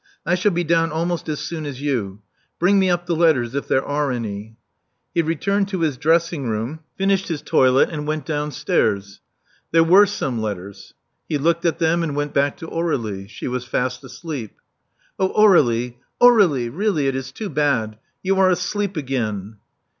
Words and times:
I 0.25 0.33
shall 0.33 0.49
be 0.49 0.63
down 0.63 0.91
almost 0.91 1.29
as 1.29 1.41
soon 1.41 1.63
as 1.63 1.79
you. 1.79 2.23
Bring 2.57 2.79
me 2.79 2.89
up 2.89 3.05
the 3.05 3.15
letters, 3.15 3.53
if 3.53 3.67
there 3.67 3.85
are 3.85 4.11
any." 4.11 4.57
He 5.13 5.21
returned 5.21 5.67
to 5.67 5.81
his 5.81 5.95
dressing 5.95 6.49
room; 6.49 6.79
finished 6.95 7.27
his 7.27 7.41
Love 7.53 7.67
Among 7.67 7.75
the 7.75 7.79
Artists 7.79 8.23
331 8.25 8.25
toilet; 8.25 8.49
and 8.49 8.97
went 8.97 8.99
downstairs. 9.05 9.21
There 9.69 9.83
were 9.83 10.07
some 10.07 10.41
letters. 10.41 10.95
He 11.29 11.37
looked 11.37 11.65
at 11.65 11.77
them, 11.77 12.01
and 12.01 12.15
went 12.15 12.33
back 12.33 12.57
to 12.57 12.67
Aur^He. 12.67 13.29
She 13.29 13.47
was 13.47 13.63
fast 13.65 14.03
asleep. 14.03 14.55
Oh, 15.19 15.29
Aur^lie! 15.39 15.97
Aur^lie! 16.19 16.71
Really 16.73 17.05
it 17.05 17.15
is 17.15 17.31
too 17.31 17.49
bad. 17.49 17.99
You 18.23 18.39
are 18.39 18.49
asleep 18.49 18.97
again." 18.97 19.57